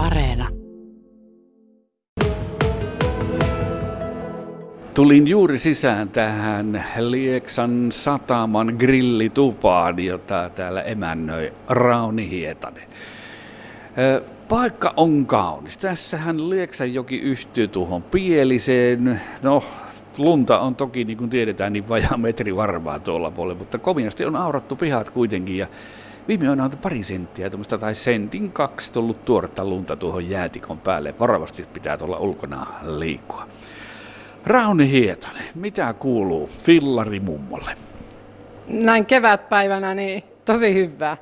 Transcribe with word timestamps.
Areena. 0.00 0.48
Tulin 4.94 5.28
juuri 5.28 5.58
sisään 5.58 6.08
tähän 6.08 6.84
Lieksan 6.98 7.92
sataman 7.92 8.76
grillitupaan, 8.78 9.98
jota 9.98 10.50
täällä 10.54 10.82
emännöi 10.82 11.52
Rauni 11.68 12.30
Hietanen. 12.30 12.88
Paikka 14.48 14.94
on 14.96 15.26
kaunis. 15.26 15.78
Tässähän 15.78 16.50
Lieksanjoki 16.50 17.16
yhtyy 17.16 17.68
tuohon 17.68 18.02
Pieliseen. 18.02 19.20
No, 19.42 19.64
lunta 20.18 20.60
on 20.60 20.74
toki, 20.74 21.04
niin 21.04 21.18
kuin 21.18 21.30
tiedetään, 21.30 21.72
niin 21.72 21.88
vajaa 21.88 22.16
metri 22.16 22.56
varmaa 22.56 22.98
tuolla 22.98 23.30
puolella, 23.30 23.58
mutta 23.58 23.78
komiasti 23.78 24.24
on 24.24 24.36
aurattu 24.36 24.76
pihat 24.76 25.10
kuitenkin. 25.10 25.56
Ja 25.56 25.66
viime 26.28 26.50
on 26.50 26.70
pari 26.82 27.02
senttiä 27.02 27.50
tai 27.80 27.94
sentin 27.94 28.52
kaksi 28.52 28.92
tullut 28.92 29.24
tuoretta 29.24 29.64
lunta 29.64 29.96
tuohon 29.96 30.30
jäätikon 30.30 30.78
päälle. 30.78 31.14
Varovasti 31.18 31.66
pitää 31.72 31.96
tuolla 31.96 32.18
ulkona 32.18 32.66
liikkua. 32.82 33.48
Rauni 34.46 34.90
Hietanen, 34.90 35.44
mitä 35.54 35.92
kuuluu 35.92 36.50
fillari 36.58 37.20
mummolle? 37.20 37.74
Näin 38.68 39.06
kevätpäivänä 39.06 39.94
niin 39.94 40.22
tosi 40.44 40.74
hyvää. 40.74 41.16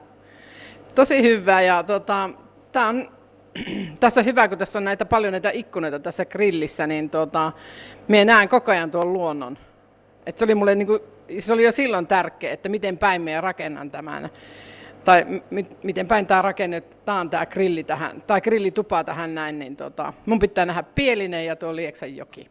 Tosi 0.94 1.22
hyvää 1.22 1.62
ja 1.62 1.82
tota, 1.82 2.30
tää 2.72 2.88
on, 2.88 3.10
tässä 4.00 4.20
on 4.20 4.24
hyvä, 4.24 4.48
kun 4.48 4.58
tässä 4.58 4.78
on 4.78 4.84
näitä 4.84 5.04
paljon 5.04 5.32
näitä 5.32 5.50
ikkunoita 5.50 5.98
tässä 5.98 6.24
grillissä, 6.24 6.86
niin 6.86 7.10
tota, 7.10 7.52
minä 8.08 8.24
näen 8.24 8.48
koko 8.48 8.70
ajan 8.70 8.90
tuon 8.90 9.12
luonnon. 9.12 9.58
Et 10.26 10.38
se, 10.38 10.44
oli 10.44 10.54
mulle, 10.54 10.74
niin 10.74 10.86
kuin, 10.86 11.00
se 11.38 11.52
oli 11.52 11.64
jo 11.64 11.72
silloin 11.72 12.06
tärkeä, 12.06 12.52
että 12.52 12.68
miten 12.68 12.98
päin 12.98 13.22
minä 13.22 13.40
rakennan 13.40 13.90
tämän. 13.90 14.30
Tai 15.08 15.42
miten 15.82 16.06
päin 16.06 16.26
tämä 16.26 16.42
rakennetaan 16.42 17.30
tämä 17.30 17.46
grilli 17.46 17.84
tähän, 17.84 18.22
tai 18.26 18.40
grillitupa 18.40 19.04
tähän 19.04 19.34
näin, 19.34 19.58
niin 19.58 19.76
tota, 19.76 20.12
mun 20.26 20.38
pitää 20.38 20.66
nähdä 20.66 20.82
Pielinen 20.82 21.46
ja 21.46 21.56
tuo 21.56 21.72
joki. 22.16 22.50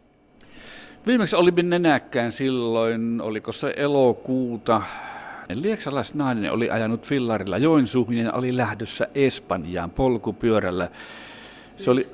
Viimeksi 1.08 1.36
olimme 1.36 1.64
nenäkkään 1.64 2.31
silloin, 2.31 3.22
oliko 3.22 3.52
se 3.52 3.73
elokuuta. 3.75 4.81
Lieksalaisnainen 5.53 6.52
oli 6.52 6.69
ajanut 6.69 7.05
fillarilla 7.05 7.58
Joensuuhun 7.58 8.17
ja 8.17 8.33
oli 8.33 8.58
lähdössä 8.58 9.08
Espanjaan 9.16 9.92
polkupyörällä. 9.92 10.89
Se 11.77 11.92
oli, 11.92 12.09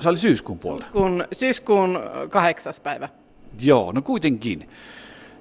se 0.00 0.08
oli 0.08 0.16
syyskuun 0.16 0.58
puolta. 0.58 0.84
Syyskuun, 0.84 1.24
syyskuun 1.32 2.00
kahdeksas 2.28 2.80
päivä. 2.80 3.08
Joo, 3.60 3.92
no 3.92 4.02
kuitenkin. 4.02 4.68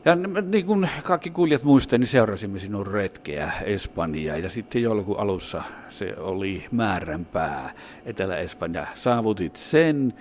Ja 0.06 0.16
niin 0.16 0.66
kuin 0.66 0.90
kaikki 1.04 1.30
kuulijat 1.30 1.64
muistavat, 1.64 2.00
niin 2.00 2.08
seurasimme 2.08 2.60
sinun 2.60 2.88
retkeä 2.88 3.52
Espanjaan 3.66 4.44
ja 4.44 4.50
sitten 4.50 4.82
joulukuun 4.82 5.20
alussa 5.20 5.64
se 5.90 6.16
oli 6.18 6.66
määränpää 6.72 7.74
Etelä-Espanja. 8.06 8.88
Saavutit 8.96 9.56
sen 9.56 10.14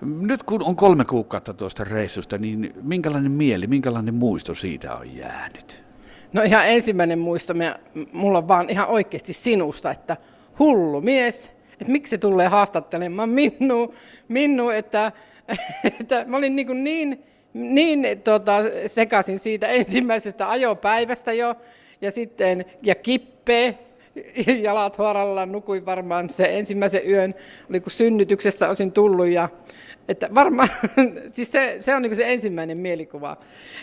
nyt 0.00 0.42
kun 0.42 0.64
on 0.64 0.76
kolme 0.76 1.04
kuukautta 1.04 1.54
tuosta 1.54 1.84
reissusta, 1.84 2.38
niin 2.38 2.74
minkälainen 2.82 3.32
mieli, 3.32 3.66
minkälainen 3.66 4.14
muisto 4.14 4.54
siitä 4.54 4.96
on 4.96 5.16
jäänyt? 5.16 5.84
No 6.32 6.42
ihan 6.42 6.68
ensimmäinen 6.68 7.18
muisto, 7.18 7.54
mulla 8.12 8.38
on 8.38 8.48
vaan 8.48 8.70
ihan 8.70 8.88
oikeasti 8.88 9.32
sinusta, 9.32 9.90
että 9.90 10.16
hullu 10.58 11.00
mies, 11.00 11.50
että 11.72 11.92
miksi 11.92 12.10
se 12.10 12.18
tulee 12.18 12.48
haastattelemaan 12.48 13.28
minua, 13.28 13.92
minu, 14.28 14.68
että, 14.68 15.12
että 16.00 16.24
mä 16.26 16.36
olin 16.36 16.56
niin, 16.56 16.84
niin, 16.84 17.24
niin 17.56 18.20
tota, 18.24 18.52
sekaisin 18.86 19.38
siitä 19.38 19.68
ensimmäisestä 19.68 20.50
ajopäivästä 20.50 21.32
jo, 21.32 21.54
ja 22.00 22.10
sitten, 22.10 22.64
ja 22.82 22.94
kippee, 22.94 23.78
jalat 24.62 24.98
huoralla, 24.98 25.46
nukuin 25.46 25.86
varmaan 25.86 26.30
se 26.30 26.58
ensimmäisen 26.58 27.10
yön, 27.10 27.34
oli 27.70 27.80
kun 27.80 27.92
synnytyksestä 27.92 28.68
olisin 28.68 28.92
tullut 28.92 29.26
ja 29.26 29.48
että 30.08 30.28
varmaan, 30.34 30.68
siis 31.32 31.52
se, 31.52 31.76
se 31.80 31.94
on 31.94 32.02
niin 32.02 32.16
se 32.16 32.32
ensimmäinen 32.32 32.78
mielikuva. 32.78 33.36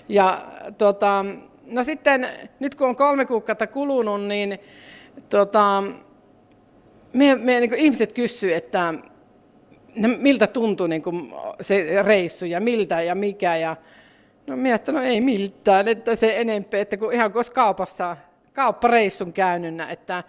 Ja 0.09 0.51
tota, 0.77 1.25
no 1.65 1.83
sitten, 1.83 2.27
nyt 2.59 2.75
kun 2.75 2.87
on 2.87 2.95
kolme 2.95 3.25
kuukautta 3.25 3.67
kulunut, 3.67 4.21
niin 4.27 4.59
tota, 5.29 5.83
me, 7.13 7.35
me 7.35 7.59
niin 7.59 7.73
ihmiset 7.73 8.13
kysyvät, 8.13 8.55
että 8.55 8.93
miltä 9.95 10.47
tuntui 10.47 10.89
niin 10.89 11.01
kuin 11.01 11.33
se 11.61 12.03
reissu 12.03 12.45
ja 12.45 12.61
miltä 12.61 13.01
ja 13.01 13.15
mikä. 13.15 13.55
Ja, 13.55 13.75
no 14.47 14.55
minä 14.55 14.75
että 14.75 14.91
no 14.91 15.01
ei 15.01 15.21
miltään, 15.21 15.87
että 15.87 16.15
se 16.15 16.41
enempää, 16.41 16.79
että 16.79 16.97
kun 16.97 17.13
ihan 17.13 17.33
kun 17.33 17.43
kaupassa, 17.53 18.17
kauppareissun 18.53 19.33
käynyt, 19.33 19.89
että, 19.89 20.23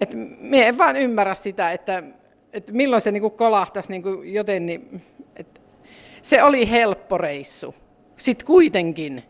että 0.00 0.16
minä 0.16 0.66
en 0.66 0.78
vaan 0.78 0.96
ymmärrä 0.96 1.34
sitä, 1.34 1.70
että, 1.70 2.02
että 2.52 2.72
milloin 2.72 3.02
se 3.02 3.10
niin 3.10 3.20
kuin 3.20 3.32
kolahtaisi 3.32 3.90
niin 3.90 4.02
kuin 4.02 4.34
joten, 4.34 4.66
niin 4.66 5.02
se 6.22 6.42
oli 6.42 6.70
helppo 6.70 7.18
reissu. 7.18 7.74
Sitten 8.16 8.46
kuitenkin. 8.46 9.22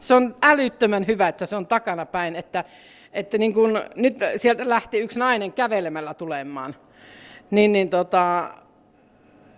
Se 0.00 0.14
on 0.14 0.36
älyttömän 0.42 1.06
hyvä, 1.06 1.28
että 1.28 1.46
se 1.46 1.56
on 1.56 1.66
takana 1.66 2.06
päin, 2.06 2.36
että, 2.36 2.64
että 3.12 3.38
niin 3.38 3.54
kun, 3.54 3.80
nyt 3.94 4.16
sieltä 4.36 4.68
lähti 4.68 4.98
yksi 4.98 5.18
nainen 5.18 5.52
kävelemällä 5.52 6.14
tulemaan. 6.14 6.76
Niin, 7.50 7.72
niin, 7.72 7.90
tota, 7.90 8.50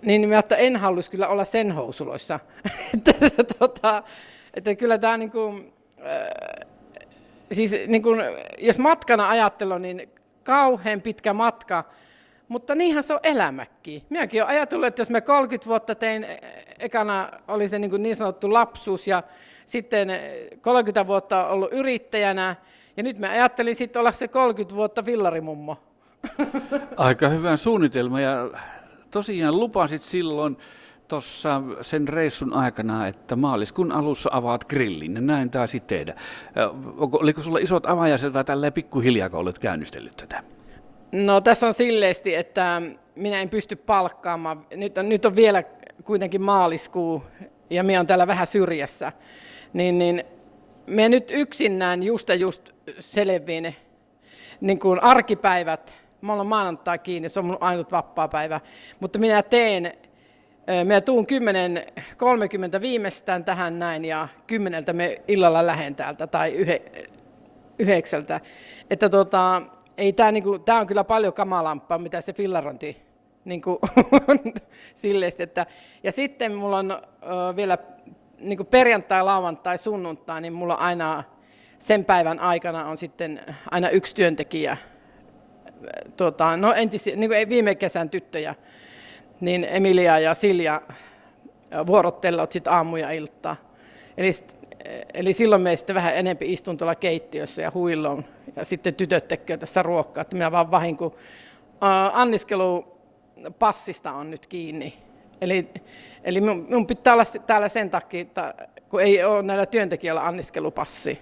niin 0.02 0.28
mä 0.28 0.38
että 0.38 0.56
en 0.56 0.76
haluaisi 0.76 1.10
kyllä 1.10 1.28
olla 1.28 1.44
sen 1.44 1.72
housuloissa. 1.72 2.40
että, 2.94 3.44
tota, 3.58 4.02
että 4.54 4.74
kyllä 4.74 4.98
tämä 4.98 5.16
niin 5.16 5.30
kuin, 5.30 5.72
äh, 5.98 6.68
siis 7.52 7.74
niin 7.86 8.02
kuin, 8.02 8.20
jos 8.58 8.78
matkana 8.78 9.28
ajattelen, 9.28 9.82
niin 9.82 10.08
kauhean 10.44 11.00
pitkä 11.00 11.32
matka, 11.32 11.84
mutta 12.48 12.74
niinhän 12.74 13.02
se 13.02 13.14
on 13.14 13.20
elämäkin. 13.22 14.02
Minäkin 14.10 14.42
olen 14.42 14.56
ajatellut, 14.56 14.86
että 14.86 15.00
jos 15.00 15.10
mä 15.10 15.20
30 15.20 15.68
vuotta 15.68 15.94
tein, 15.94 16.24
e, 16.24 16.38
ekana 16.78 17.28
oli 17.48 17.68
se 17.68 17.78
niin, 17.78 18.02
niin 18.02 18.16
sanottu 18.16 18.52
lapsuus 18.52 19.06
ja 19.06 19.22
sitten 19.66 20.08
30 20.60 21.06
vuotta 21.06 21.46
ollut 21.46 21.72
yrittäjänä 21.72 22.56
ja 22.96 23.02
nyt 23.02 23.18
mä 23.18 23.30
ajattelin 23.30 23.76
sitten 23.76 24.00
olla 24.00 24.12
se 24.12 24.28
30 24.28 24.74
vuotta 24.74 25.04
villarimummo. 25.04 25.76
Aika 26.96 27.28
hyvä 27.28 27.56
suunnitelma 27.56 28.20
ja 28.20 28.50
tosiaan 29.10 29.60
lupasit 29.60 30.02
silloin 30.02 30.56
tuossa 31.08 31.62
sen 31.80 32.08
reissun 32.08 32.54
aikana, 32.54 33.06
että 33.06 33.36
maaliskuun 33.36 33.92
alussa 33.92 34.30
avaat 34.32 34.64
grillin. 34.64 35.26
Näin 35.26 35.50
taisi 35.50 35.80
tehdä. 35.80 36.14
Oliko 36.96 37.40
sulla 37.42 37.58
isot 37.58 37.86
avajaiset 37.86 38.32
vai 38.32 38.44
tälleen 38.44 38.72
pikkuhiljaa, 38.72 39.30
kun 39.30 39.38
olet 39.38 39.58
käynnistellyt 39.58 40.16
tätä? 40.16 40.42
No 41.12 41.40
tässä 41.40 41.66
on 41.66 41.74
silleesti, 41.74 42.34
että 42.34 42.82
minä 43.16 43.40
en 43.40 43.48
pysty 43.48 43.76
palkkaamaan. 43.76 44.66
Nyt 44.74 44.98
on, 44.98 45.08
nyt 45.08 45.24
on 45.24 45.36
vielä 45.36 45.62
kuitenkin 46.04 46.42
maaliskuu 46.42 47.22
ja 47.70 47.82
minä 47.82 48.00
on 48.00 48.06
täällä 48.06 48.26
vähän 48.26 48.46
syrjässä. 48.46 49.12
Niin, 49.72 49.98
niin 49.98 50.24
me 50.86 51.08
nyt 51.08 51.30
yksinään 51.30 52.02
just 52.02 52.28
ja 52.28 52.34
just 52.34 52.70
selviin 52.98 53.76
niin 54.60 54.78
kuin 54.78 55.02
arkipäivät. 55.02 55.94
Mä 56.20 56.32
olen 56.32 56.46
maanantai 56.46 56.98
kiinni, 56.98 57.28
se 57.28 57.40
on 57.40 57.44
mun 57.44 57.58
ainut 57.60 57.92
vapaa-päivä. 57.92 58.60
Mutta 59.00 59.18
minä 59.18 59.42
teen, 59.42 59.92
minä 60.84 61.00
tuun 61.00 61.26
10.30 62.76 62.80
viimeistään 62.80 63.44
tähän 63.44 63.78
näin 63.78 64.04
ja 64.04 64.28
kymmeneltä 64.46 64.92
me 64.92 65.22
illalla 65.28 65.66
lähden 65.66 65.94
täältä 65.94 66.26
tai 66.26 66.52
yhe, 66.52 66.82
yhdeksältä. 67.78 68.40
Että 68.90 69.08
tota, 69.08 69.62
ei 69.98 70.12
tämä, 70.12 70.32
niinku, 70.32 70.58
tämä 70.58 70.80
on 70.80 70.86
kyllä 70.86 71.04
paljon 71.04 71.32
kamalampaa, 71.32 71.98
mitä 71.98 72.20
se 72.20 72.32
fillarointi 72.32 73.02
niinku, 73.44 73.80
silleesti, 74.94 75.42
että, 75.42 75.66
ja 76.02 76.12
sitten 76.12 76.54
mulla 76.54 76.78
on 76.78 76.90
ö, 76.90 77.56
vielä 77.56 77.78
niinku 78.38 78.64
perjantai, 78.64 79.22
lauantai, 79.22 79.78
sunnuntai, 79.78 80.40
niin 80.40 80.52
mulla 80.52 80.76
on 80.76 80.82
aina 80.82 81.24
sen 81.78 82.04
päivän 82.04 82.38
aikana 82.38 82.84
on 82.84 82.96
sitten 82.96 83.40
aina 83.70 83.88
yksi 83.88 84.14
työntekijä, 84.14 84.76
tuota, 86.16 86.56
no 86.56 86.72
entis, 86.72 87.06
niin 87.06 87.30
kuin 87.30 87.48
viime 87.48 87.74
kesän 87.74 88.10
tyttöjä, 88.10 88.54
niin 89.40 89.66
Emilia 89.70 90.18
ja 90.18 90.34
Silja 90.34 90.82
vuorottelevat 91.86 92.52
sitten 92.52 92.72
aamu 92.72 92.96
ja 92.96 93.10
iltaa. 93.10 93.56
Eli 94.16 94.32
eli 95.14 95.32
silloin 95.32 95.62
me 95.62 95.76
sitten 95.76 95.94
vähän 95.94 96.16
enempi 96.16 96.52
istun 96.52 96.78
tuolla 96.78 96.94
keittiössä 96.94 97.62
ja 97.62 97.70
huilloon. 97.74 98.24
Ja 98.56 98.64
sitten 98.64 98.94
tytöt 98.94 99.28
tekevät 99.28 99.60
tässä 99.60 99.82
ruokkaa, 99.82 100.22
että 100.22 100.36
minä 100.36 100.52
vaan 100.52 100.70
vahin, 100.70 100.96
kun 100.96 101.14
anniskelupassista 102.12 104.12
on 104.12 104.30
nyt 104.30 104.46
kiinni. 104.46 104.98
Eli, 105.40 105.68
eli 106.24 106.40
minun, 106.40 106.64
minun 106.68 106.86
pitää 106.86 107.14
olla 107.14 107.24
täällä 107.46 107.68
sen 107.68 107.90
takia, 107.90 108.20
että 108.20 108.54
kun 108.88 109.00
ei 109.00 109.24
ole 109.24 109.42
näillä 109.42 109.66
työntekijöillä 109.66 110.26
anniskelupassi. 110.26 111.18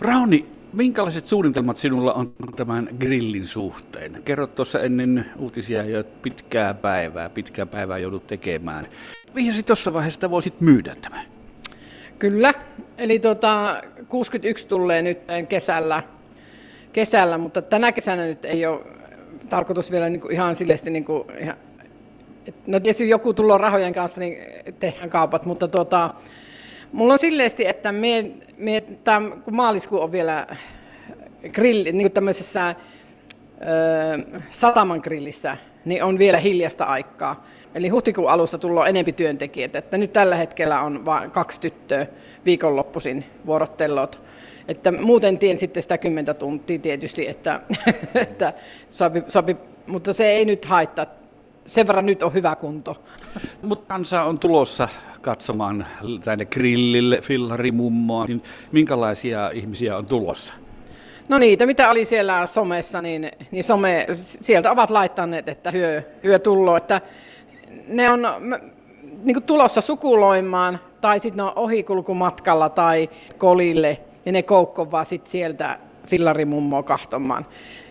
Rauni, 0.00 0.46
minkälaiset 0.74 1.26
suunnitelmat 1.26 1.76
sinulla 1.76 2.12
on 2.12 2.34
tämän 2.56 2.88
grillin 3.00 3.46
suhteen? 3.46 4.22
Kerrot 4.24 4.54
tuossa 4.54 4.80
ennen 4.80 5.26
uutisia 5.38 5.82
jo 5.84 6.04
pitkää 6.22 6.74
päivää, 6.74 7.30
pitkää 7.30 7.66
päivää 7.66 7.98
joudut 7.98 8.26
tekemään. 8.26 8.88
Mihin 9.34 9.64
tuossa 9.64 9.92
vaiheessa 9.92 10.30
voisit 10.30 10.60
myydä 10.60 10.96
tämän? 11.02 11.26
Kyllä, 12.18 12.54
eli 12.98 13.18
tota, 13.18 13.82
61 14.08 14.66
tulee 14.66 15.02
nyt 15.02 15.18
kesällä, 15.48 16.02
kesällä, 16.92 17.38
mutta 17.38 17.62
tänä 17.62 17.92
kesänä 17.92 18.24
nyt 18.24 18.44
ei 18.44 18.66
ole 18.66 18.80
tarkoitus 19.48 19.90
vielä 19.90 20.08
niin 20.08 20.32
ihan 20.32 20.56
silleesti, 20.56 20.90
niin 20.90 21.04
kuin, 21.04 21.24
ihan, 21.40 21.56
no 22.66 22.80
tietysti 22.80 23.08
joku 23.08 23.34
tulo 23.34 23.58
rahojen 23.58 23.92
kanssa, 23.92 24.20
niin 24.20 24.38
tehdään 24.78 25.10
kaupat, 25.10 25.46
mutta 25.46 25.68
tuota, 25.68 26.14
mulla 26.92 27.12
on 27.12 27.18
silleesti, 27.18 27.66
että 27.66 27.92
me, 27.92 28.30
me 28.56 28.80
tämän, 29.04 29.42
kun 29.42 29.56
maaliskuu 29.56 30.00
on 30.00 30.12
vielä 30.12 30.46
grilli, 31.52 31.92
niin 31.92 32.02
kuin 32.02 32.12
tämmöisessä 32.12 32.68
ö, 32.68 32.74
sataman 34.50 35.00
grillissä, 35.02 35.56
niin 35.84 36.04
on 36.04 36.18
vielä 36.18 36.38
hiljasta 36.38 36.84
aikaa. 36.84 37.44
Eli 37.74 37.88
huhtikuun 37.88 38.30
alusta 38.30 38.58
tullaan 38.58 38.88
enempi 38.88 39.12
työntekijät, 39.12 39.76
että 39.76 39.98
nyt 39.98 40.12
tällä 40.12 40.36
hetkellä 40.36 40.80
on 40.80 41.04
vain 41.04 41.30
kaksi 41.30 41.60
tyttöä 41.60 42.06
viikonloppuisin 42.44 43.24
vuorottelot. 43.46 44.22
Että 44.68 44.92
muuten 44.92 45.38
tien 45.38 45.58
sitten 45.58 45.82
sitä 45.82 45.98
kymmentä 45.98 46.34
tuntia 46.34 46.78
tietysti, 46.78 47.28
että, 47.28 47.60
että 48.14 48.52
sopi, 48.90 49.22
sopi, 49.28 49.56
mutta 49.86 50.12
se 50.12 50.26
ei 50.26 50.44
nyt 50.44 50.64
haittaa. 50.64 51.06
Sen 51.64 51.86
verran 51.86 52.06
nyt 52.06 52.22
on 52.22 52.34
hyvä 52.34 52.56
kunto. 52.56 52.96
Mutta 53.62 53.86
kansa 53.88 54.22
on 54.22 54.38
tulossa 54.38 54.88
katsomaan 55.20 55.86
tänne 56.24 56.44
grillille, 56.44 57.20
fillarimummoa. 57.20 58.26
Niin 58.26 58.42
minkälaisia 58.72 59.50
ihmisiä 59.50 59.96
on 59.96 60.06
tulossa? 60.06 60.54
No 61.28 61.38
niitä, 61.38 61.66
mitä 61.66 61.90
oli 61.90 62.04
siellä 62.04 62.46
somessa, 62.46 63.02
niin, 63.02 63.30
niin 63.50 63.64
some, 63.64 64.06
sieltä 64.12 64.70
ovat 64.70 64.90
laittaneet, 64.90 65.48
että 65.48 65.70
hyö, 65.70 66.02
hyö 66.24 66.38
tullo, 66.38 66.76
että 66.76 67.00
ne 67.88 68.10
on 68.10 68.22
niin 69.22 69.42
tulossa 69.42 69.80
sukuloimaan 69.80 70.80
tai 71.00 71.20
sitten 71.20 71.36
ne 71.36 71.42
on 71.42 71.52
ohikulkumatkalla 71.56 72.68
tai 72.68 73.10
kolille 73.38 73.98
ja 74.26 74.32
ne 74.32 74.42
koukkovaa 74.42 75.04
sitten 75.04 75.30
sieltä 75.30 75.78
fillarimummoa 76.06 76.82
kahtomaan. 76.82 77.46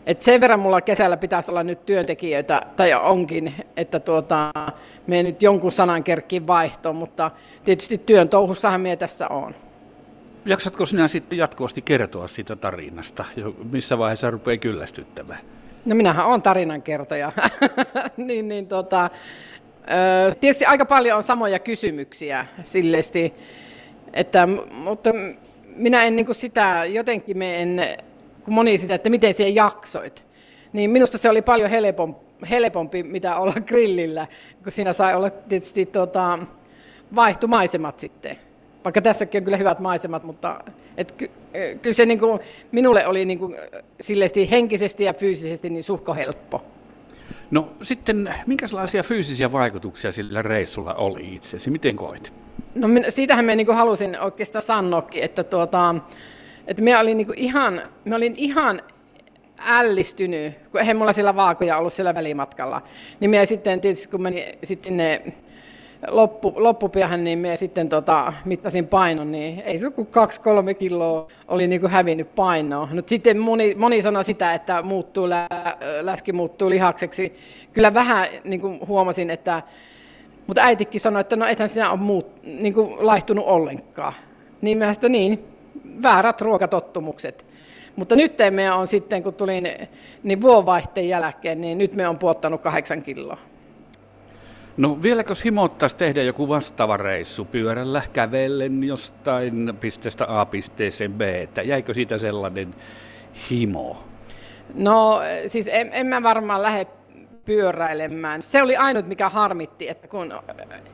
Et 0.06 0.22
sen 0.22 0.42
verran 0.42 0.60
mulla 0.60 0.82
kesällä 0.82 1.18
pitäisi 1.18 1.52
olla 1.52 1.64
nyt 1.64 1.86
työntekijöitä, 1.86 2.62
tai 2.76 2.94
onkin, 2.94 3.54
että 3.78 4.00
tuota, 4.00 4.52
me 5.08 5.24
nyt 5.24 5.42
jonkun 5.42 5.72
sanan 5.72 6.04
kerkkiin 6.04 6.48
vaihtoon, 6.48 6.96
mutta 6.96 7.32
tietysti 7.64 7.98
työn 7.98 8.30
touhussahan 8.30 8.82
me 8.82 8.96
tässä 8.96 9.28
on. 9.28 9.56
Jaksatko 10.46 10.86
sinä 10.86 11.08
sitten 11.08 11.38
jatkuvasti 11.38 11.82
kertoa 11.82 12.28
siitä 12.28 12.56
tarinasta, 12.56 13.26
missä 13.72 13.98
vaiheessa 13.98 14.32
rupeaa 14.32 14.58
kyllästyttämään? 14.58 15.40
No 15.86 15.96
minähän 15.96 16.26
olen 16.26 16.42
tarinankertoja. 16.42 17.32
niin, 18.18 18.48
niin, 18.48 18.68
tota, 18.68 19.10
tietysti 20.40 20.66
aika 20.66 20.86
paljon 20.86 21.18
on 21.18 21.24
samoja 21.24 21.60
kysymyksiä 21.60 22.46
silleesti, 22.64 23.34
että, 24.14 24.48
mutta 24.72 25.10
minä 25.76 26.04
en 26.04 26.16
niin 26.16 26.26
kuin 26.26 26.36
sitä, 26.36 26.86
jotenkin 26.86 27.38
me 27.38 27.62
en, 27.62 27.82
kun 28.44 28.54
moni 28.54 28.78
sitä, 28.78 28.96
että 28.96 29.10
miten 29.10 29.34
siellä 29.34 29.54
jaksoit, 29.56 30.24
niin 30.74 30.90
minusta 30.90 31.18
se 31.18 31.30
oli 31.30 31.42
paljon 31.42 31.70
helpompi, 31.70 32.22
helpompi 32.50 33.04
mitä 33.04 33.36
olla 33.36 33.54
grillillä, 33.68 34.28
kun 34.64 34.72
siinä 34.72 34.94
sai 34.94 35.16
olla 35.16 35.30
tietysti 35.30 35.86
tota, 35.86 36.40
vaihtumaisemat 37.16 38.00
sitten. 38.00 38.38
Vaikka 38.84 39.02
tässäkin 39.02 39.40
on 39.40 39.44
kyllä 39.44 39.58
hyvät 39.58 39.80
maisemat, 39.80 40.24
mutta 40.24 40.64
et 40.98 41.12
ky, 41.12 41.32
kyllä 41.82 41.94
se 41.94 42.06
niin 42.06 42.20
kuin, 42.20 42.40
minulle 42.72 43.08
oli 43.08 43.26
niin 43.26 43.40
kuin, 43.40 43.56
henkisesti 44.52 45.04
ja 45.04 45.14
fyysisesti 45.14 45.70
niin 45.70 45.84
suhko 45.84 46.14
helppo. 46.14 46.64
No 47.52 47.74
sitten, 47.82 48.34
minkälaisia 48.46 49.04
fyysisiä 49.04 49.52
vaikutuksia 49.52 50.12
sillä 50.12 50.42
reissulla 50.42 50.94
oli 50.94 51.36
itseesi? 51.36 51.70
Miten 51.70 51.96
koit? 51.96 52.34
No 52.76 52.88
minä, 52.88 53.12
siitähän 53.12 53.46
mä 53.46 53.56
niin 53.56 53.76
halusin 53.76 54.20
oikeastaan 54.20 54.66
sanoakin, 54.66 55.24
että, 55.24 55.44
tuota, 55.44 55.96
että 56.68 56.82
minä 56.82 57.00
olin, 57.00 57.18
niin 57.18 57.28
ihan, 57.36 57.82
minä 58.06 58.16
olin 58.16 58.34
ihan 58.38 58.82
ällistynyt, 59.58 60.54
kun 60.72 60.80
eihän 60.80 60.98
mulla 60.98 61.14
siellä 61.14 61.36
vaakoja 61.36 61.78
ollut 61.78 61.94
siellä 61.94 62.16
välimatkalla. 62.16 62.82
Niin 63.20 63.30
minä 63.30 63.46
sitten 63.46 63.82
tietysti, 63.82 64.08
kun 64.08 64.22
menin 64.22 64.44
sitten 64.64 64.90
sinne 64.90 65.22
loppu, 66.08 66.54
loppupiahan, 66.56 67.24
niin 67.24 67.40
minä 67.40 67.56
sitten 67.56 67.90
tota, 67.90 68.34
mittasin 68.46 68.88
painon, 68.88 69.32
niin 69.32 69.60
ei 69.60 69.78
se 69.78 69.90
kuin 69.90 70.08
kaksi 70.08 70.42
kolme 70.42 70.74
kiloa 70.74 71.28
oli 71.48 71.68
niin 71.68 71.82
kuin 71.82 71.92
hävinnyt 71.92 72.36
painoa. 72.36 72.88
Nyt 72.92 73.10
sitten 73.10 73.40
moni, 73.40 73.76
moni 73.78 74.02
sanoi 74.02 74.24
sitä, 74.24 74.54
että 74.54 74.82
muuttuu, 74.82 75.30
lä, 75.30 75.48
läski 76.02 76.34
muuttuu 76.34 76.70
lihakseksi. 76.70 77.34
Kyllä 77.74 77.94
vähän 77.94 78.28
niin 78.44 78.62
kuin 78.62 78.80
huomasin, 78.88 79.30
että 79.30 79.64
mutta 80.48 80.62
äitikin 80.62 81.02
sanoi, 81.02 81.22
että 81.22 81.36
no 81.36 81.46
ethän 81.46 81.70
sinä 81.70 81.92
ole 81.92 82.00
muut, 82.00 82.44
niin 82.44 82.74
kuin 82.74 83.08
laihtunut 83.08 83.46
ollenkaan. 83.48 84.14
Niin 84.62 84.78
mä 84.78 84.94
sitä 84.94 85.10
niin, 85.10 85.44
väärät 86.02 86.42
ruokatottumukset. 86.42 87.46
Mutta 87.96 88.16
nyt 88.16 88.34
me 88.50 88.72
on 88.72 88.88
sitten, 88.88 89.24
kun 89.24 89.34
tulin 89.34 89.68
niin 90.24 90.42
vuonvaihteen 90.42 91.10
jälkeen, 91.10 91.62
niin 91.62 91.78
nyt 91.78 91.94
me 91.94 92.08
on 92.08 92.20
puottanut 92.20 92.62
kahdeksan 92.62 93.04
kiloa. 93.04 93.38
No 94.78 95.02
vieläkö 95.02 95.34
himottaisi 95.46 95.96
tehdä 95.96 96.24
joku 96.24 96.50
vastaava 96.50 96.98
reissu 96.98 97.46
pyörällä, 97.46 98.02
kävellen 98.14 98.84
jostain 98.84 99.74
pisteestä 99.80 100.26
A 100.40 100.46
pisteeseen 100.46 101.14
B, 101.14 101.22
että 101.22 101.62
jäikö 101.62 101.94
siitä 101.94 102.18
sellainen 102.18 102.76
himo? 103.50 104.04
No 104.76 105.22
siis 105.48 105.70
en, 105.72 105.90
en 105.94 106.08
mä 106.08 106.24
varmaan 106.24 106.62
lähde 106.62 106.88
pyöräilemään. 107.46 108.42
Se 108.42 108.62
oli 108.62 108.78
ainut, 108.78 109.08
mikä 109.08 109.30
harmitti, 109.30 109.90
että 109.90 110.08
kun 110.08 110.34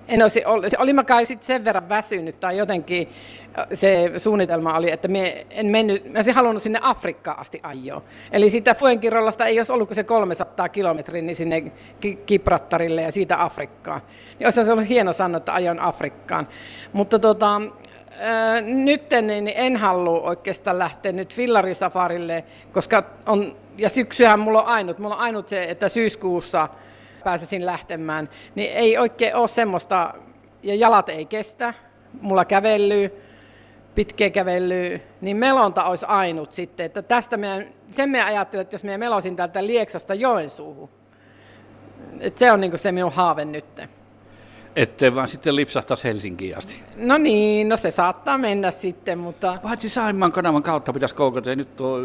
en 0.08 0.22
olisi, 0.46 0.78
oli 0.78 0.94
mä 0.94 1.04
kai 1.04 1.26
sit 1.26 1.44
sen 1.44 1.66
verran 1.66 1.90
väsynyt 1.90 2.40
tai 2.40 2.58
jotenkin 2.58 3.10
se 3.74 4.12
suunnitelma 4.18 4.78
oli, 4.78 4.92
että 4.92 5.08
me 5.08 5.46
en 5.50 5.66
mennyt, 5.66 6.06
mä 6.06 6.18
olisin 6.18 6.34
halunnut 6.34 6.64
sinne 6.64 6.80
Afrikkaan 6.82 7.40
asti 7.40 7.60
ajoa. 7.64 8.02
Eli 8.32 8.50
siitä 8.50 8.76
Fuenkirollasta 8.76 9.46
ei 9.46 9.60
olisi 9.60 9.72
ollut 9.72 9.88
kuin 9.88 9.96
se 9.96 10.04
300 10.04 10.70
kilometriä 10.70 11.22
niin 11.22 11.36
sinne 11.36 11.72
Kiprattarille 12.26 13.02
ja 13.02 13.12
siitä 13.12 13.44
Afrikkaan. 13.44 14.02
Niin 14.40 14.48
olisi 14.48 14.64
se 14.64 14.72
ollut 14.72 14.90
hieno 14.90 15.14
sanoa, 15.14 15.38
että 15.38 15.54
ajon 15.54 15.80
Afrikkaan. 15.80 16.48
Mutta 16.94 17.20
tota, 17.20 17.62
nyt 18.62 19.04
niin 19.22 19.52
en 19.56 19.78
halua 19.78 20.22
oikeastaan 20.22 20.80
lähteä 20.80 21.12
nyt 21.12 21.36
fillarisafarille, 21.36 22.44
koska 22.72 23.04
on 23.26 23.56
ja 23.80 23.90
syksyhän 23.90 24.40
mulla 24.40 24.62
on 24.62 24.68
ainut, 24.68 25.00
mulla 25.00 25.16
on 25.16 25.22
ainut 25.22 25.48
se, 25.48 25.64
että 25.64 25.90
syyskuussa 25.90 26.70
pääsisin 27.24 27.66
lähtemään, 27.66 28.30
niin 28.56 28.72
ei 28.72 28.98
oikein 28.98 29.36
ole 29.36 29.48
semmoista, 29.48 30.14
ja 30.64 30.76
jalat 30.76 31.10
ei 31.10 31.26
kestä, 31.26 31.74
mulla 32.22 32.46
kävellyy, 32.46 33.12
pitkä 33.96 34.30
kävely, 34.30 35.02
niin 35.22 35.38
melonta 35.38 35.84
olisi 35.84 36.06
ainut 36.06 36.54
sitten, 36.54 36.86
että 36.86 37.02
tästä 37.02 37.38
meidän, 37.38 37.66
sen 37.92 38.10
me 38.10 38.24
ajattelin, 38.24 38.62
että 38.62 38.74
jos 38.74 38.84
me 38.84 38.98
melosin 38.98 39.36
täältä 39.36 39.68
Lieksasta 39.68 40.14
Joensuuhun, 40.14 40.90
että 42.20 42.40
se 42.40 42.52
on 42.52 42.62
niin 42.62 42.78
se 42.78 42.92
minun 42.92 43.12
haave 43.12 43.46
nytten. 43.46 43.90
Ettei 44.76 45.16
vaan 45.16 45.28
sitten 45.28 45.56
lipsahtaisi 45.56 46.04
Helsinkiin 46.04 46.58
asti. 46.58 46.76
No 46.96 47.18
niin, 47.18 47.70
no 47.70 47.78
se 47.78 47.92
saattaa 47.92 48.38
mennä 48.38 48.72
sitten, 48.72 49.18
mutta... 49.18 49.58
Paitsi 49.64 49.90
Saimaan 49.90 50.32
kanavan 50.32 50.64
kautta 50.64 50.94
pitäisi 50.94 51.16
koukata, 51.16 51.50
ja 51.50 51.56
nyt 51.56 51.76
tuo 51.76 52.00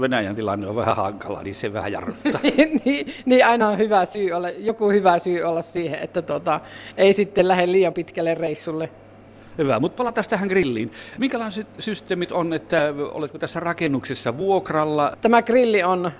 Venäjän 0.00 0.36
tilanne 0.36 0.66
on 0.66 0.76
vähän 0.76 0.96
hankala, 0.96 1.42
niin 1.42 1.54
se 1.54 1.72
vähän 1.72 1.92
jarruttaa. 1.92 2.40
niin, 2.84 3.14
niin, 3.26 3.46
aina 3.46 3.68
on 3.68 3.78
hyvä 3.78 4.06
syy 4.06 4.32
olla, 4.32 4.50
joku 4.50 4.90
hyvä 4.90 5.18
syy 5.18 5.42
olla 5.42 5.62
siihen, 5.62 5.98
että 5.98 6.22
tota, 6.22 6.60
ei 6.96 7.14
sitten 7.14 7.48
lähde 7.48 7.72
liian 7.72 7.92
pitkälle 7.92 8.34
reissulle. 8.34 8.90
Hyvä, 9.58 9.80
mutta 9.80 9.96
palataan 9.96 10.24
tähän 10.30 10.48
grilliin. 10.48 10.92
Minkälaiset 11.18 11.66
systeemit 11.78 12.32
on, 12.32 12.52
että 12.52 12.94
oletko 13.12 13.38
tässä 13.38 13.60
rakennuksessa 13.60 14.36
vuokralla? 14.36 15.16
Tämä 15.20 15.42
grilli 15.42 15.82
on, 15.82 16.10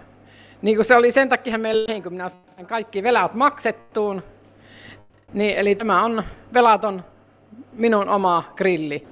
niin 0.62 0.76
kuin 0.76 0.84
se 0.84 0.96
oli 0.96 1.12
sen 1.12 1.28
takia 1.28 1.58
meillä, 1.58 2.00
kun 2.02 2.12
minä 2.12 2.28
kaikki 2.66 3.02
velat 3.02 3.34
maksettuun, 3.34 4.22
niin, 5.32 5.56
eli 5.56 5.74
tämä 5.74 6.04
on 6.04 6.22
velaton 6.54 7.04
minun 7.72 8.08
oma 8.08 8.52
grilli. 8.56 9.06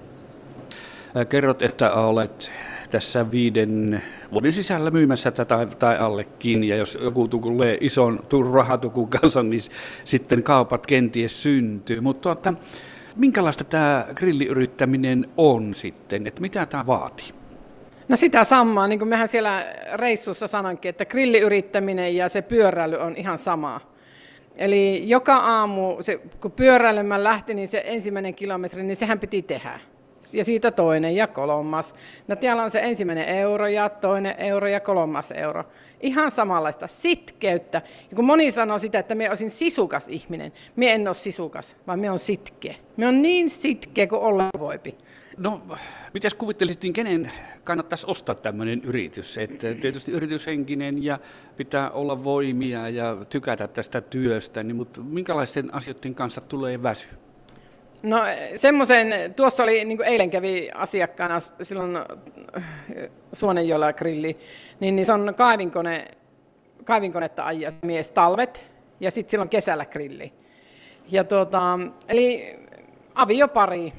Kerrot, 1.29 1.63
että 1.63 1.93
olet 1.93 2.53
tässä 2.91 3.31
viiden 3.31 4.03
vuoden 4.33 4.53
sisällä 4.53 4.91
myymässä 4.91 5.31
tätä 5.31 5.67
tai 5.79 5.99
allekin, 5.99 6.65
ja 6.65 6.77
jos 6.77 6.99
joku 7.03 7.29
tulee 7.29 7.79
ison 7.81 8.21
rahatukun 8.53 9.09
kanssa, 9.09 9.43
niin 9.43 9.61
sitten 10.05 10.43
kaupat 10.43 10.87
kenties 10.87 11.43
syntyy. 11.43 12.01
Mutta 12.01 12.23
tuota, 12.35 12.55
minkälaista 13.17 13.65
tämä 13.65 14.07
grilliyrittäminen 14.15 15.27
on 15.37 15.75
sitten, 15.75 16.27
että 16.27 16.41
mitä 16.41 16.67
tämä 16.67 16.87
vaatii? 16.87 17.31
No 18.09 18.17
sitä 18.17 18.45
samaa, 18.45 18.89
niin 18.89 18.99
kuin 18.99 19.09
mehän 19.09 19.29
siellä 19.29 19.67
reissussa 19.95 20.47
sanonkin, 20.47 20.89
että 20.89 21.05
grilliyrittäminen 21.05 22.17
ja 22.17 22.29
se 22.29 22.43
pyöräily 22.43 22.97
on 22.97 23.17
ihan 23.17 23.39
samaa. 23.39 23.96
Eli 24.57 25.03
joka 25.05 25.37
aamu, 25.37 25.97
se, 26.01 26.21
kun 26.41 26.53
pyöräilemään 26.53 27.25
lähti, 27.25 27.55
niin 27.55 27.69
se 27.69 27.83
ensimmäinen 27.85 28.35
kilometri, 28.35 28.83
niin 28.83 28.97
sehän 28.97 29.21
piti 29.21 29.43
tehdä. 29.43 29.81
Ja 30.33 30.45
siitä 30.45 30.71
toinen 30.71 31.17
ja 31.17 31.27
kolmas. 31.27 31.95
No 32.29 32.37
täällä 32.37 32.63
on 32.63 32.71
se 32.71 32.81
ensimmäinen 32.81 33.29
euro 33.29 33.67
ja 33.67 33.89
toinen 33.89 34.35
euro 34.39 34.69
ja 34.69 34.81
kolmas 34.81 35.31
euro. 35.31 35.65
Ihan 36.01 36.31
samanlaista 36.31 36.87
sitkeyttä. 36.87 37.83
Ja 38.11 38.17
kun 38.17 38.25
moni 38.25 38.53
sanoo 38.53 38.79
sitä, 38.79 38.99
että 38.99 39.15
me 39.15 39.29
olisin 39.29 39.51
sisukas 39.51 40.09
ihminen, 40.09 40.53
me 40.77 40.93
en 40.93 41.09
ole 41.09 41.15
sisukas, 41.15 41.77
vaan 41.87 42.01
me 42.01 42.11
on 42.11 42.19
sitkeä. 42.19 42.75
Me 42.97 43.07
on 43.07 43.23
niin 43.23 43.51
sitkeä 43.51 44.07
kuin 44.07 44.21
olla 44.21 44.49
voipi. 44.59 44.99
No, 45.39 45.63
miten 46.15 46.31
kuvittelisit, 46.39 46.83
niin 46.83 46.93
kenen 46.93 47.33
kannattaisi 47.65 48.07
ostaa 48.09 48.35
tämmöinen 48.35 48.81
yritys? 48.85 49.39
Että 49.39 49.75
tietysti 49.75 50.13
yrityshenkinen 50.13 51.05
ja 51.05 51.19
pitää 51.57 51.91
olla 51.91 52.25
voimia 52.25 52.89
ja 52.89 53.17
tykätä 53.31 53.69
tästä 53.69 54.01
työstä, 54.01 54.63
niin, 54.63 54.77
mutta 54.77 55.01
minkälaisten 55.01 55.75
asioiden 55.75 56.15
kanssa 56.15 56.41
tulee 56.41 56.83
väsy? 56.83 57.09
No 58.03 58.19
semmoisen, 58.57 59.35
tuossa 59.35 59.63
oli, 59.63 59.85
niin 59.85 59.99
kuin 59.99 60.09
eilen 60.09 60.31
kävi 60.31 60.71
asiakkaana 60.75 61.41
silloin 61.63 61.99
Suonenjoella 63.33 63.93
grilli, 63.93 64.37
niin, 64.81 64.97
niin 64.97 65.07
se 65.07 65.13
on 65.13 65.35
kaivinkone, 65.37 66.09
kaivinkonetta 66.85 67.47
ajaa 67.47 67.73
mies 67.83 68.11
talvet 68.11 68.65
ja 69.01 69.11
sitten 69.11 69.31
silloin 69.31 69.49
kesällä 69.49 69.85
grilli. 69.85 70.33
Ja 71.09 71.25
tuota, 71.25 71.79
eli 72.09 72.57
aviopari 73.15 73.93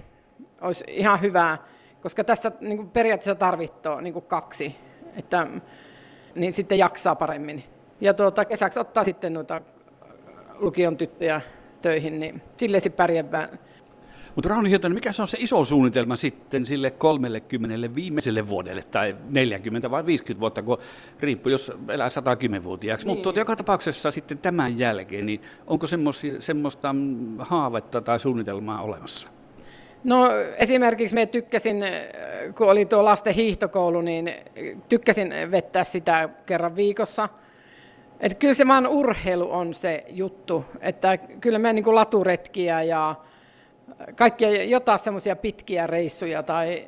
olisi 0.61 0.83
ihan 0.87 1.21
hyvä, 1.21 1.57
koska 2.01 2.23
tässä 2.23 2.51
niin 2.61 2.77
kuin 2.77 2.89
periaatteessa 2.89 3.35
tarvitsee 3.35 4.01
niin 4.01 4.13
kuin 4.13 4.25
kaksi, 4.25 4.75
että 5.15 5.47
niin 6.35 6.53
sitten 6.53 6.77
jaksaa 6.77 7.15
paremmin. 7.15 7.63
Ja 8.01 8.13
tuota, 8.13 8.45
kesäksi 8.45 8.79
ottaa 8.79 9.03
sitten 9.03 9.33
noita 9.33 9.61
lukion 10.55 10.97
tyttöjä 10.97 11.41
töihin, 11.81 12.19
niin 12.19 12.41
sille 12.57 12.79
se 12.79 12.89
pärjää 12.89 13.49
mutta 14.35 14.49
Rauni 14.49 14.69
Hietanen, 14.69 14.95
mikä 14.95 15.11
se 15.11 15.21
on 15.21 15.27
se 15.27 15.37
iso 15.39 15.65
suunnitelma 15.65 16.15
sitten 16.15 16.65
sille 16.65 16.91
30 16.91 17.95
viimeiselle 17.95 18.47
vuodelle 18.47 18.83
tai 18.83 19.15
40 19.29 19.91
vai 19.91 20.05
50 20.05 20.39
vuotta, 20.39 20.63
kun 20.63 20.77
riippuu, 21.19 21.51
jos 21.51 21.71
elää 21.89 22.07
110-vuotiaaksi. 22.07 23.05
Niin. 23.05 23.11
Mutta 23.15 23.23
tuota, 23.23 23.39
joka 23.39 23.55
tapauksessa 23.55 24.11
sitten 24.11 24.37
tämän 24.37 24.79
jälkeen, 24.79 25.25
niin 25.25 25.41
onko 25.67 25.87
semmoista 26.39 26.95
haavetta 27.39 28.01
tai 28.01 28.19
suunnitelmaa 28.19 28.81
olemassa? 28.81 29.29
No 30.07 30.29
esimerkiksi 30.57 31.15
me 31.15 31.25
tykkäsin, 31.25 31.83
kun 32.57 32.69
oli 32.69 32.85
tuo 32.85 33.05
lasten 33.05 33.33
hiihtokoulu, 33.33 34.01
niin 34.01 34.31
tykkäsin 34.89 35.33
vettää 35.51 35.83
sitä 35.83 36.29
kerran 36.45 36.75
viikossa. 36.75 37.29
Et 38.19 38.37
kyllä 38.37 38.53
se 38.53 38.67
vaan 38.67 38.87
urheilu 38.87 39.51
on 39.51 39.73
se 39.73 40.03
juttu, 40.09 40.65
että 40.81 41.17
kyllä 41.17 41.59
me 41.59 41.73
niin 41.73 41.95
laturetkiä 41.95 42.83
ja 42.83 43.15
kaikkia 44.15 44.63
jotain 44.63 44.99
semmoisia 44.99 45.35
pitkiä 45.35 45.87
reissuja 45.87 46.43
tai 46.43 46.87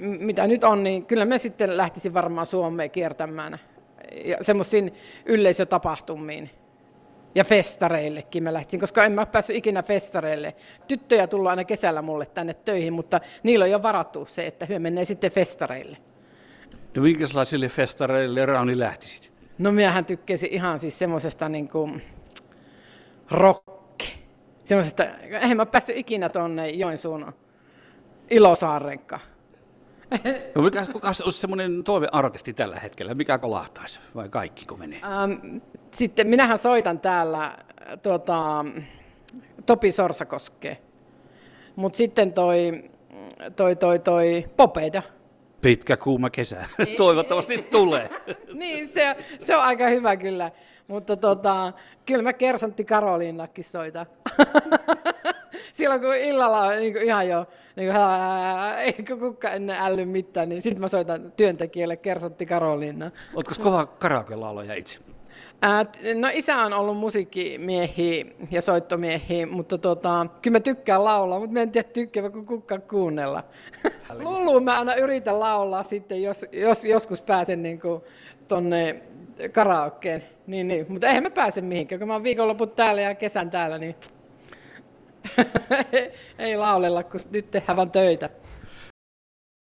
mitä 0.00 0.46
nyt 0.46 0.64
on, 0.64 0.84
niin 0.84 1.06
kyllä 1.06 1.24
me 1.24 1.38
sitten 1.38 1.76
lähtisin 1.76 2.14
varmaan 2.14 2.46
Suomeen 2.46 2.90
kiertämään 2.90 3.58
ja 4.24 4.36
semmoisiin 4.40 4.94
yleisötapahtumiin 5.26 6.50
ja 7.34 7.44
festareillekin 7.44 8.42
mä 8.42 8.52
lähtisin, 8.52 8.80
koska 8.80 9.04
en 9.04 9.12
mä 9.12 9.26
päässyt 9.26 9.56
ikinä 9.56 9.82
festareille. 9.82 10.54
Tyttöjä 10.88 11.26
tullut 11.26 11.50
aina 11.50 11.64
kesällä 11.64 12.02
mulle 12.02 12.26
tänne 12.26 12.54
töihin, 12.54 12.92
mutta 12.92 13.20
niillä 13.42 13.64
on 13.64 13.70
jo 13.70 13.82
varattu 13.82 14.26
se, 14.26 14.46
että 14.46 14.66
hyö 14.66 14.78
menee 14.78 15.04
sitten 15.04 15.30
festareille. 15.30 15.96
No 16.96 17.02
minkälaisille 17.02 17.68
festareille 17.68 18.46
Rauni 18.46 18.78
lähtisit? 18.78 19.32
No 19.58 19.72
minähän 19.72 20.04
tykkäsin 20.04 20.52
ihan 20.52 20.78
siis 20.78 20.98
semmoisesta 20.98 21.48
niin 21.48 21.68
kuin 21.68 22.02
rock 23.30 23.64
semmoisesta, 24.64 25.04
eihän 25.20 25.56
mä 25.56 25.66
päässyt 25.66 25.96
ikinä 25.96 26.28
tuonne 26.28 26.70
Joensuun 26.70 27.32
Ilosaareenkaan. 28.30 29.20
No 30.54 30.62
mikä, 30.62 30.86
kuka 30.92 31.08
olisi 31.24 31.40
semmoinen 31.40 31.84
toiveartisti 31.84 32.52
tällä 32.54 32.80
hetkellä? 32.80 33.14
Mikä 33.14 33.38
kolahtaisi 33.38 34.00
vai 34.14 34.28
kaikki 34.28 34.66
kun 34.66 34.78
menee? 34.78 35.00
Ähm, 35.04 35.56
sitten 35.90 36.26
minähän 36.28 36.58
soitan 36.58 37.00
täällä 37.00 37.56
tuota, 38.02 38.64
Topi 39.66 39.92
Sorsakoske. 39.92 40.78
Mutta 41.76 41.96
sitten 41.96 42.32
toi, 42.32 42.90
toi, 43.56 43.76
toi, 43.76 43.98
toi 43.98 44.44
Popeda. 44.56 45.02
Pitkä 45.60 45.96
kuuma 45.96 46.30
kesä. 46.30 46.66
Toivottavasti 46.96 47.58
tulee. 47.58 48.10
niin, 48.52 48.88
se, 48.88 49.16
se 49.38 49.56
on 49.56 49.62
aika 49.62 49.88
hyvä 49.88 50.16
kyllä. 50.16 50.50
Mutta 50.88 51.16
tota, 51.16 51.72
kyllä 52.06 52.22
mä 52.22 52.32
Kersantti 52.32 52.84
Karoliinakin 52.84 53.64
soitan. 53.64 54.06
Silloin 55.72 56.00
kun 56.00 56.16
illalla 56.16 56.60
on 56.60 56.76
niin 56.76 56.96
ihan 56.96 57.28
jo, 57.28 57.46
niin 57.76 57.92
kuin, 57.92 58.00
ää, 58.00 58.80
ei 58.80 58.94
kukaan 59.18 59.54
ennen 59.54 59.76
älly 59.76 60.04
mitään, 60.04 60.48
niin 60.48 60.62
sitten 60.62 60.80
mä 60.80 60.88
soitan 60.88 61.32
työntekijälle 61.36 61.96
Kersantti 61.96 62.46
Karoliina. 62.46 63.10
Oletko 63.34 63.54
kova 63.62 63.86
karaoke-laulaja 63.86 64.74
itse? 64.74 64.98
Ää, 65.62 65.86
no 66.14 66.28
isä 66.32 66.56
on 66.56 66.72
ollut 66.72 66.96
musiikkimiehi 66.96 68.36
ja 68.50 68.62
soittomiehi, 68.62 69.46
mutta 69.46 69.78
tota, 69.78 70.26
kyllä 70.42 70.54
mä 70.54 70.60
tykkään 70.60 71.04
laulaa, 71.04 71.38
mutta 71.38 71.52
mä 71.52 71.60
en 71.60 71.70
tiedä 71.70 71.88
tykkäävä 71.88 72.30
kuin 72.30 72.46
kukaan 72.46 72.82
kuunnella. 72.82 73.44
Lulu 74.18 74.60
mä 74.60 74.78
aina 74.78 74.94
yritän 74.94 75.40
laulaa 75.40 75.82
sitten, 75.82 76.22
jos, 76.22 76.46
jos 76.52 76.84
joskus 76.84 77.22
pääsen 77.22 77.62
niin 77.62 77.80
kuin 77.80 78.02
tonne 78.48 79.02
karaokeen. 79.52 80.24
Niin, 80.46 80.68
niin. 80.68 80.86
Mutta 80.88 81.06
eihän 81.06 81.22
mä 81.22 81.30
pääse 81.30 81.60
mihinkään, 81.60 81.98
kun 81.98 82.08
mä 82.08 82.14
oon 82.14 82.22
viikonloput 82.22 82.76
täällä 82.76 83.02
ja 83.02 83.14
kesän 83.14 83.50
täällä, 83.50 83.78
niin 83.78 83.96
ei 86.38 86.56
laulella, 86.56 87.02
kun 87.02 87.20
nyt 87.30 87.50
tehdään 87.50 87.76
vaan 87.76 87.90
töitä. 87.90 88.30